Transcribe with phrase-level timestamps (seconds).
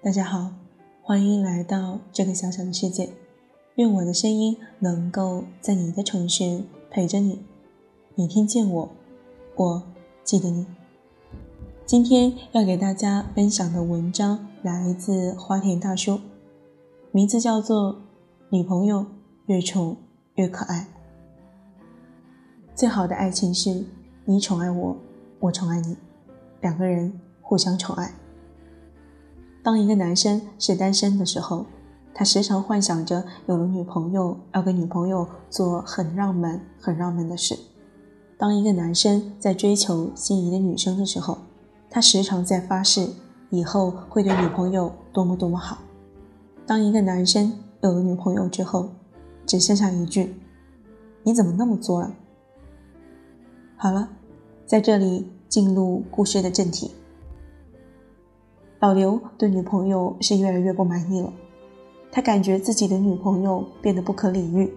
[0.00, 0.52] 大家好，
[1.02, 3.10] 欢迎来到这个小小的世界。
[3.74, 7.42] 愿我的声音能够在你的城市陪着你，
[8.14, 8.88] 你听见我，
[9.56, 9.82] 我
[10.22, 10.64] 记得你。
[11.84, 16.20] 今天要给大家分享的文章来自花田大叔，
[17.10, 17.94] 名字叫做
[18.50, 19.04] 《女朋友
[19.46, 19.96] 越宠
[20.36, 20.86] 越可爱》。
[22.72, 23.84] 最好的爱情是
[24.24, 24.96] 你宠爱我，
[25.40, 25.96] 我宠爱你，
[26.60, 28.14] 两个人互相宠爱。
[29.62, 31.66] 当一个男生是单身的时候。
[32.14, 37.56] 他时常幻想着有了女朋友，要跟女朋友做很浪漫、很浪漫的事。
[38.36, 41.38] 当一个男生在追求心仪的女生的时候，
[41.88, 43.08] 他时常在发誓
[43.50, 45.78] 以后会对女朋友多么多么好。
[46.66, 47.52] 当一个男生
[47.82, 48.88] 有了女朋友之后，
[49.46, 50.34] 只剩下一句
[51.22, 52.12] ：“你怎么那么作啊？”
[53.78, 54.08] 好了，
[54.66, 56.90] 在这里进入故事的正题。
[58.80, 61.32] 老刘对女朋友是越来越不满意了。
[62.12, 64.72] 他感觉自己的女朋友变得不可理喻，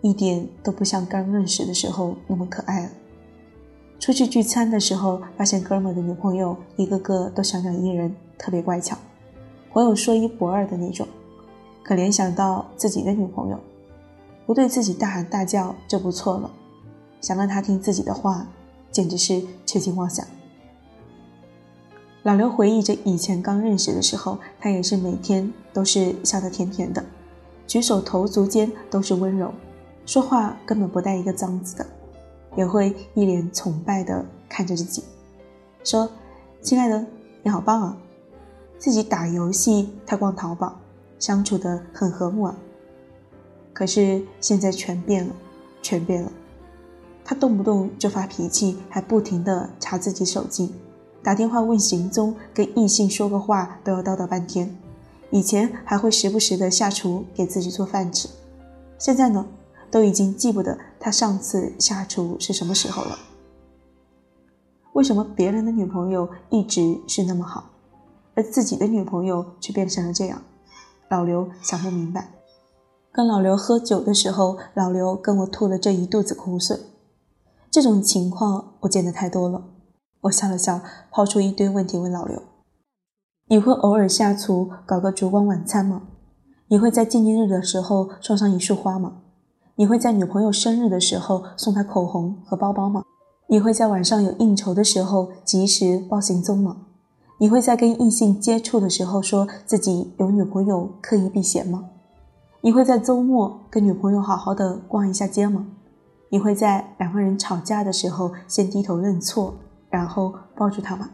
[0.00, 2.90] 一点都不像刚认识的时候那么可爱了。
[4.00, 8.96] 出去聚餐的时候，发现哥们的女朋友一个个都小鸟依人，特别乖巧，
[9.70, 11.06] 朋友说一不二的那种。
[11.84, 13.58] 可联想到自己的女朋友，
[14.46, 16.50] 不对自己大喊大叫就不错了，
[17.20, 18.46] 想让她听自己的话，
[18.90, 20.26] 简直是痴心妄想。
[22.22, 27.04] 老刘回忆着以前刚认识的时候，他也是每天都是笑得甜甜的，
[27.66, 29.52] 举手投足间都是温柔，
[30.06, 31.86] 说话根本不带一个脏字的，
[32.56, 35.02] 也会一脸崇拜地看着自己，
[35.82, 36.08] 说
[36.62, 37.04] ：“亲爱的，
[37.42, 37.96] 你好棒啊！”
[38.78, 40.78] 自己打游戏，他逛淘宝，
[41.18, 42.56] 相处得很和睦啊。
[43.72, 45.34] 可是现在全变了，
[45.82, 46.30] 全变了，
[47.24, 50.72] 他动不动就发脾气，还不停地查自己手机。
[51.22, 54.76] 打电话问行踪，跟异性说个话都要叨叨半天。
[55.30, 58.28] 以前还会时不时的下厨给自己做饭吃，
[58.98, 59.46] 现在呢，
[59.90, 63.18] 都已经记不得他上次下厨是什么时候了。
[64.92, 67.70] 为什么别人的女朋友一直是那么好，
[68.34, 70.42] 而自己的女朋友却变成了这样？
[71.08, 72.30] 老刘想不明白。
[73.10, 76.78] 跟老刘喝酒的时候，老刘跟我吐了这一肚子苦水。
[77.70, 79.64] 这种情况我见得太多了。
[80.22, 82.40] 我笑了笑，抛出一堆问题问老刘
[83.48, 86.02] ：“你会偶尔下厨搞个烛光晚餐吗？
[86.68, 89.14] 你会在纪念日的时候送上一束花吗？
[89.74, 93.02] 你会在女朋友生日的时候送她口红和包包吗？
[93.48, 96.76] 你会在晚上有应酬的时候及时报行踪吗？
[97.38, 101.88] 你会在跟异性接触的时候说自己有女朋友刻意避嫌吗？
[102.60, 105.66] 你会在周末跟女朋友好好的逛一下街吗？
[106.28, 109.56] 你会在两个人吵架的时候先低头认错？”
[109.92, 111.10] 然后抱住他吗？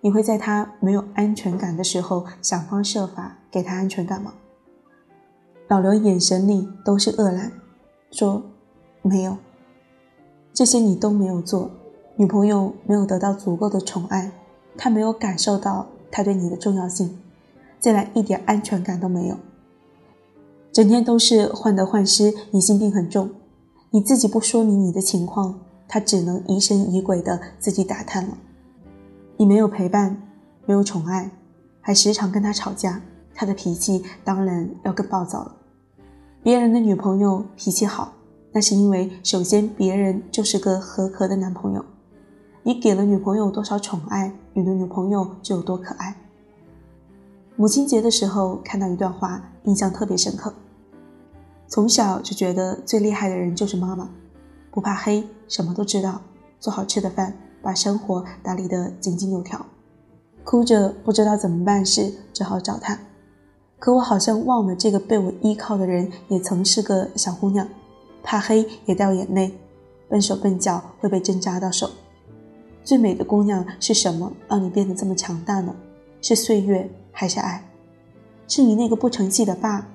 [0.00, 4.34] 你会在他没有安全感的时候想方设法给他安全感吗？
[5.68, 7.52] 老刘眼神里都是愕然，
[8.10, 8.42] 说
[9.00, 9.36] ：“没有，
[10.52, 11.70] 这些你都没有做。
[12.16, 14.32] 女朋友没有得到足够的宠爱，
[14.76, 17.16] 她没有感受到他对你的重要性，
[17.78, 19.36] 竟然一点安全感都没有，
[20.72, 23.30] 整天都是患得患失，疑心病很重。
[23.90, 25.60] 你自己不说明你的情况。”
[25.92, 28.38] 他只能疑神疑鬼的自己打探了。
[29.36, 30.16] 你没有陪伴，
[30.64, 31.30] 没有宠爱，
[31.82, 33.02] 还时常跟他吵架，
[33.34, 35.54] 他的脾气当然要更暴躁了。
[36.42, 38.14] 别人的女朋友脾气好，
[38.52, 41.84] 那是因为首先别人就是个合格的男朋友。
[42.62, 46.16] 你给了女朋友多少宠爱，你的女朋友就有多可爱。
[47.54, 50.54] 母亲节的时候看到一段话，印象特别深刻。
[51.68, 54.08] 从小就觉得最厉害的人就是妈妈。
[54.72, 56.22] 不怕黑，什么都知道，
[56.58, 59.64] 做好吃的饭，把生活打理得井井有条。
[60.42, 62.98] 哭着不知道怎么办时，只好找他。
[63.78, 67.68] 可我好像忘了，这个被我依靠的人也曾是个小姑娘，
[68.22, 69.58] 怕黑也掉眼泪，
[70.08, 71.90] 笨手笨脚会被针扎到手。
[72.82, 75.74] 最美的姑娘是什么让你变得这么强大呢？
[76.22, 77.68] 是岁月还是爱？
[78.48, 79.86] 是你那个不成器的爸？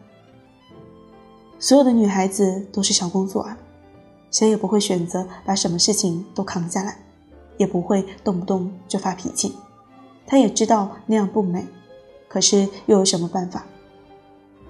[1.60, 3.58] 所有的女孩子都是小公主啊。
[4.38, 7.00] 谁也不会选择把什么事情都扛下来，
[7.58, 9.56] 也不会动不动就发脾气。
[10.28, 11.66] 他也知道那样不美，
[12.28, 13.66] 可是又有什么办法？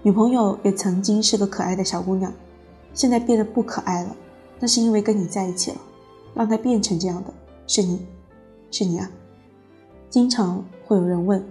[0.04, 2.32] 女朋友也曾经是个可爱的小姑娘，
[2.94, 4.16] 现在变得不可爱了，
[4.58, 5.78] 那是因为跟你在一起了，
[6.34, 7.34] 让她变成这样的
[7.68, 8.06] 是你，
[8.72, 9.12] 是你啊！
[10.10, 11.46] 经常会有人问，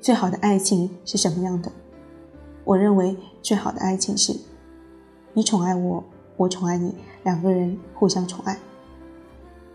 [0.00, 1.70] 最好的爱情是什么样的？
[2.64, 4.36] 我认为最好的爱情是，
[5.32, 6.02] 你宠爱我。
[6.36, 8.58] 我宠爱你，两个人互相宠爱。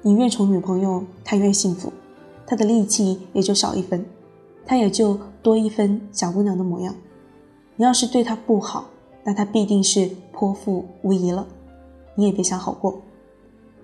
[0.01, 1.91] 你越宠女朋友，她越幸福，
[2.45, 4.05] 她的戾气也就少一分。
[4.65, 6.93] 她也就多一分小姑娘的模样。
[7.75, 8.85] 你要是对她不好，
[9.23, 11.47] 那她必定是泼妇无疑了，
[12.15, 13.01] 你也别想好过。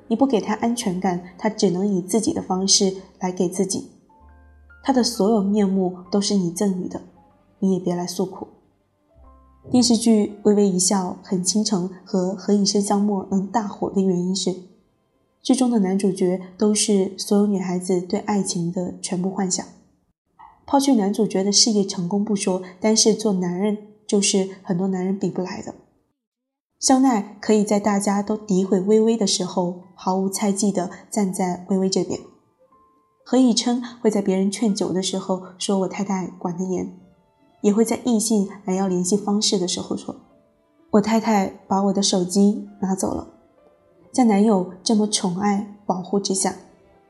[0.08, 3.90] 你不给她安全感，她只能以自己的方式来给自己。
[4.84, 7.02] 她的所有面目都是你赠予的，
[7.60, 8.48] 你也别来诉苦。
[9.72, 14.56] 电视剧《微微一笑很倾城》和《何以笙箫默》能大火的原因是，
[15.42, 19.66] 剧中的男主角都是所有女孩子对爱情的全部幻想。
[20.68, 23.78] 抛去男主角的事业成功不说，单是做男人
[24.08, 25.74] 就是很多男人比不来的。
[26.80, 32.20] 肖奈可以在大家都诋毁微微的时候，毫无猜忌地站在微微这边；
[33.26, 37.00] 何以琛会在别人劝酒的时候说：“我太太管得严。”
[37.66, 40.16] 也会在异性来要联系方式的时候说
[40.92, 43.28] ：“我太太把我的手机拿走了。”
[44.14, 46.54] 在男友这么宠爱保护之下，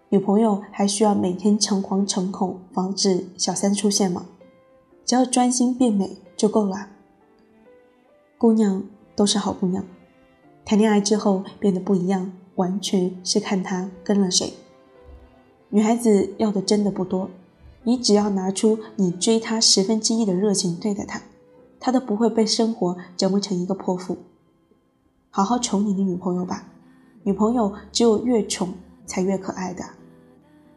[0.07, 4.28] 女朋友还需要每天诚惶诚恐，防止小三出现吗？
[5.06, 6.88] 只要专心变美就够了。
[8.38, 8.81] 姑娘
[9.13, 9.84] 都是好姑娘，
[10.63, 14.54] 谈恋爱之后变得不一样，完全是看她跟了谁。
[15.68, 17.30] 女孩子要的真的不多。
[17.86, 21.22] 你只要拿出你追他十分之一的热情对待他，
[21.80, 24.18] 他都不会被生活折磨成一个泼妇。
[25.30, 26.68] 好好宠你的女朋友吧，
[27.24, 28.74] 女朋友只有越宠
[29.06, 29.86] 才越可爱的。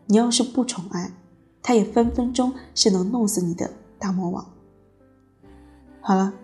[0.06, 1.10] 你要是不宠爱，
[1.62, 4.44] 她也分分钟是能弄死你的大魔王。
[6.00, 6.34] 好了，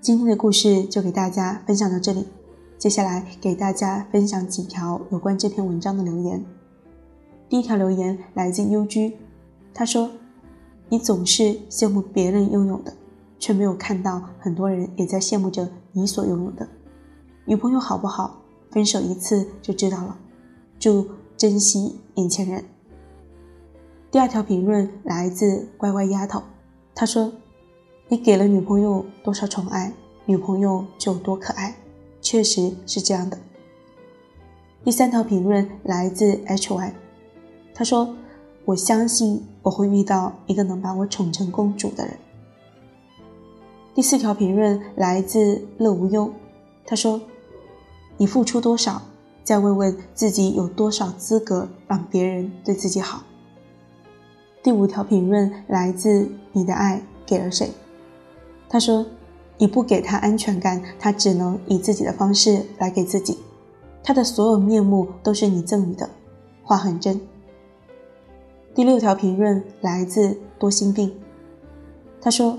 [0.00, 2.28] 今天的故事就给大家分享到这里，
[2.78, 6.44] 接下来给大家分享几条有关这篇文章的留言。
[7.48, 9.14] 第一条留言来自 UG。
[9.74, 10.08] 他说
[10.88, 12.94] ：“你总是羡慕别人拥有的，
[13.40, 16.68] 却没有看到很多人也在羡慕着你所拥有的。
[17.44, 18.40] 女朋友好不好？
[18.70, 20.16] 分手一次就知道了。
[20.78, 22.64] 祝珍惜眼前人。”
[24.12, 26.40] 第二条评论来自乖乖丫头，
[26.94, 27.32] 他说
[28.06, 29.92] ：“你给了女朋友多少宠爱，
[30.24, 31.74] 女朋友就有多可爱，
[32.20, 33.36] 确实是这样的。”
[34.84, 36.92] 第三条评论来自 HY，
[37.74, 38.14] 他说。
[38.64, 42.16] 我相信我会遇到一个能把我宠成公主的人。
[43.94, 46.32] 第四条评论来自乐无忧，
[46.84, 47.20] 他说
[48.16, 49.02] ：“你付出多少，
[49.44, 53.22] 再问问自己有多少资格让别人对自己好。”
[54.64, 57.70] 第五条评论来自你的爱给了谁？
[58.68, 59.04] 他说
[59.58, 63.38] ：“你不给他安全感，他只能以自己的方式来给自己。
[64.02, 66.08] 他的所有面目都是你赠予的，
[66.62, 67.20] 话很真。”
[68.74, 71.14] 第六条评论来自多心病，
[72.20, 72.58] 他说：“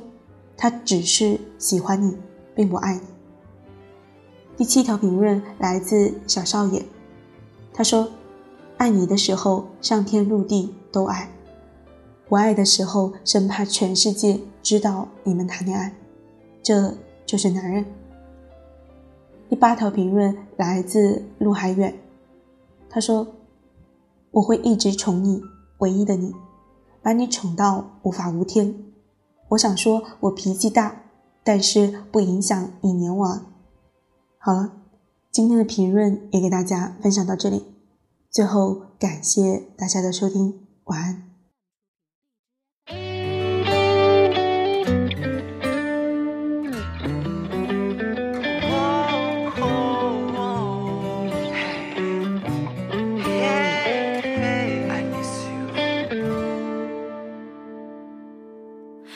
[0.56, 2.16] 他只是喜欢你，
[2.56, 3.02] 并不爱你。”
[4.56, 6.82] 第七条评论来自小少爷，
[7.74, 8.10] 他说
[8.78, 11.28] ：“爱你的时候，上天入地都爱；
[12.30, 15.94] 不爱的时候，生怕全世界知道你们谈恋爱。”
[16.64, 16.94] 这
[17.26, 17.86] 就是男人。
[19.50, 21.94] 第八条评论来自陆海远，
[22.90, 23.28] 他说
[24.32, 25.44] ：“我会一直宠你。”
[25.80, 26.34] 唯一的你，
[27.02, 28.76] 把你宠到无法无天。
[29.50, 31.04] 我想说，我脾气大，
[31.44, 33.42] 但是不影响你黏我。
[34.38, 34.74] 好了，
[35.32, 37.66] 今天的评论也给大家分享到这里。
[38.32, 41.25] 最后，感谢大家的收听，晚安。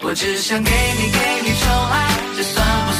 [0.00, 2.92] 我只想给你给你宠爱，这算不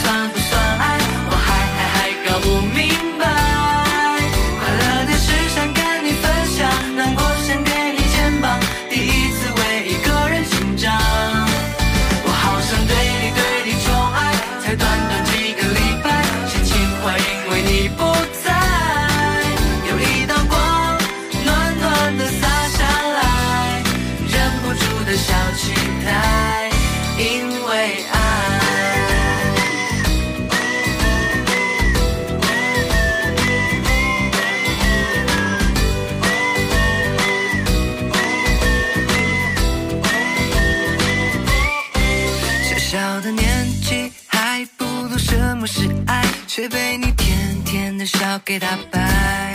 [46.59, 49.55] 却被你甜甜的笑给打败。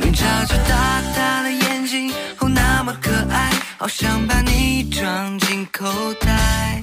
[0.00, 6.82] 你眨着大大的眼睛，哦，那么可爱，好想把你装进口袋。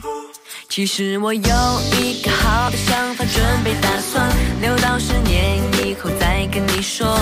[0.69, 4.29] 其实我有一个好的想法，准备打算
[4.61, 7.17] 留到十年以后再跟你说。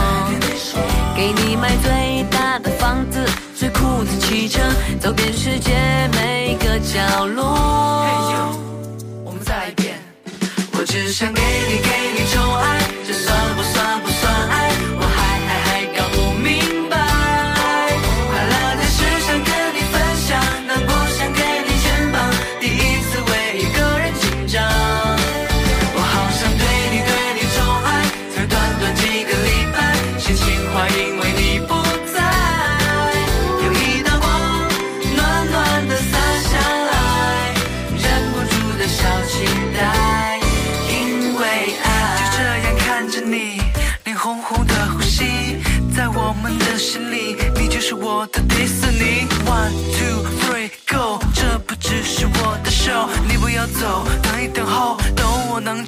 [1.16, 4.60] 给你买最大的房子，最酷的汽车，
[5.00, 5.72] 走遍世界
[6.12, 7.59] 每个角落。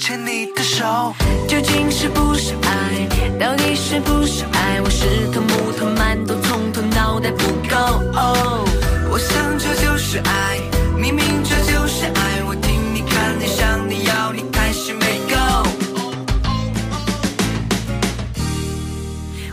[0.02, 1.14] 牵你的手。
[1.48, 3.08] 究竟是不是爱？
[3.40, 4.82] 到底是不是爱？
[4.82, 7.78] 我是头木头馒头，葱头脑袋不够。
[8.18, 8.66] 哦，
[9.12, 10.60] 我想这就是爱，
[10.98, 12.44] 明明这就是爱。
[12.48, 15.38] 我听你看你想你要你还是没够。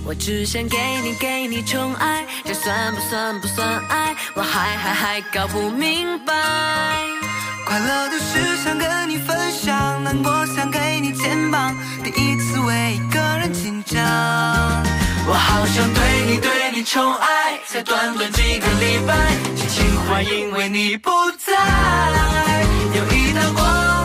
[0.07, 4.17] 我只想给你给你宠爱，这算不算不算爱？
[4.35, 6.33] 我还还还搞不明白。
[7.69, 14.03] 快乐的事想跟你分享，难过想给你肩膀，第一次为一个人紧张。
[15.27, 19.15] 我好想对你对你宠爱，才短短几个礼拜，
[19.55, 21.53] 心情坏因为你不在，
[22.95, 23.98] 有一道光